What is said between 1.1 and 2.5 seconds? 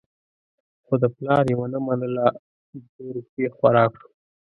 پلار یې ونه منله،